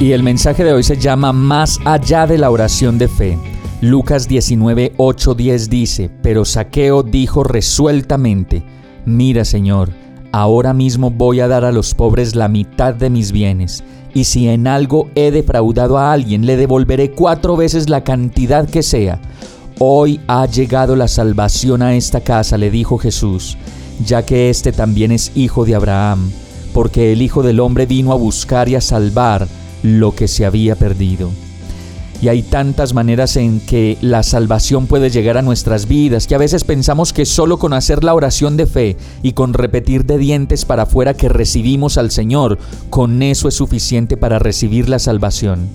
[0.00, 3.38] Y el mensaje de hoy se llama Más allá de la oración de fe.
[3.82, 8.62] Lucas 19, 8, 10 dice, pero Saqueo dijo resueltamente,
[9.04, 9.90] Mira Señor,
[10.32, 14.48] ahora mismo voy a dar a los pobres la mitad de mis bienes, y si
[14.48, 19.20] en algo he defraudado a alguien, le devolveré cuatro veces la cantidad que sea.
[19.78, 23.58] Hoy ha llegado la salvación a esta casa, le dijo Jesús,
[24.02, 26.30] ya que éste también es hijo de Abraham,
[26.72, 29.46] porque el Hijo del Hombre vino a buscar y a salvar
[29.82, 31.30] lo que se había perdido.
[32.22, 36.38] Y hay tantas maneras en que la salvación puede llegar a nuestras vidas que a
[36.38, 40.66] veces pensamos que solo con hacer la oración de fe y con repetir de dientes
[40.66, 42.58] para afuera que recibimos al Señor,
[42.90, 45.70] con eso es suficiente para recibir la salvación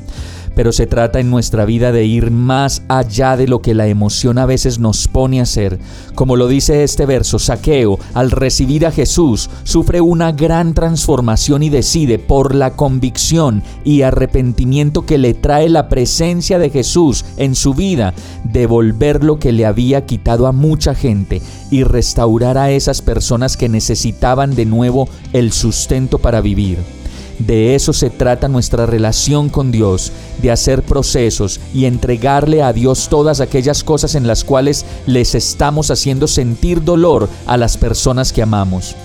[0.55, 4.37] pero se trata en nuestra vida de ir más allá de lo que la emoción
[4.37, 5.79] a veces nos pone a hacer.
[6.15, 11.69] Como lo dice este verso, Saqueo, al recibir a Jesús, sufre una gran transformación y
[11.69, 17.73] decide, por la convicción y arrepentimiento que le trae la presencia de Jesús en su
[17.73, 23.57] vida, devolver lo que le había quitado a mucha gente y restaurar a esas personas
[23.57, 26.79] que necesitaban de nuevo el sustento para vivir.
[27.45, 33.07] De eso se trata nuestra relación con Dios, de hacer procesos y entregarle a Dios
[33.07, 38.41] todas aquellas cosas en las cuales les estamos haciendo sentir dolor a las personas que
[38.41, 38.95] amamos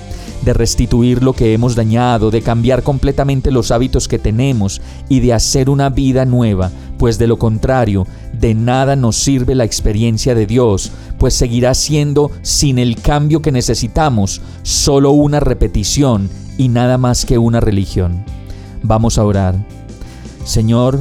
[0.43, 5.35] de restituir lo que hemos dañado, de cambiar completamente los hábitos que tenemos y de
[5.35, 10.47] hacer una vida nueva, pues de lo contrario, de nada nos sirve la experiencia de
[10.47, 17.27] Dios, pues seguirá siendo, sin el cambio que necesitamos, solo una repetición y nada más
[17.27, 18.25] que una religión.
[18.83, 19.55] Vamos a orar.
[20.45, 21.01] Señor,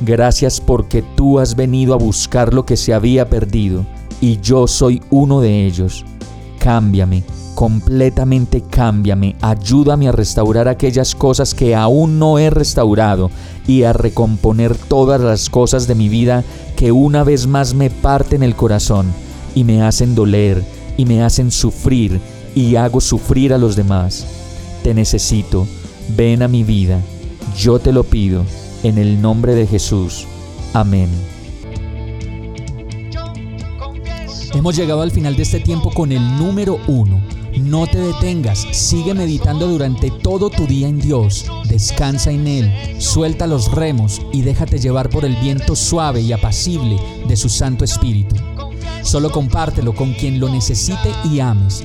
[0.00, 3.86] gracias porque tú has venido a buscar lo que se había perdido
[4.20, 6.04] y yo soy uno de ellos.
[6.58, 7.24] Cámbiame,
[7.54, 13.30] completamente cámbiame, ayúdame a restaurar aquellas cosas que aún no he restaurado
[13.66, 16.44] y a recomponer todas las cosas de mi vida
[16.76, 19.12] que una vez más me parten el corazón
[19.54, 20.62] y me hacen doler
[20.96, 22.20] y me hacen sufrir
[22.54, 24.26] y hago sufrir a los demás.
[24.82, 25.66] Te necesito,
[26.08, 27.00] ven a mi vida,
[27.56, 28.44] yo te lo pido,
[28.82, 30.26] en el nombre de Jesús.
[30.72, 31.08] Amén.
[34.54, 37.20] Hemos llegado al final de este tiempo con el número uno.
[37.58, 43.46] No te detengas, sigue meditando durante todo tu día en Dios, descansa en Él, suelta
[43.46, 46.96] los remos y déjate llevar por el viento suave y apacible
[47.28, 48.36] de su Santo Espíritu.
[49.02, 51.84] Solo compártelo con quien lo necesite y ames